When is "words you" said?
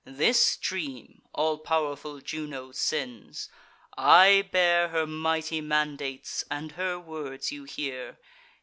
6.99-7.65